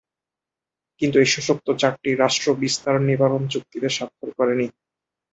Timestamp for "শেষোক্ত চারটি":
1.33-2.09